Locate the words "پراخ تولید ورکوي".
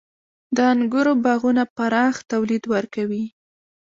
1.77-3.25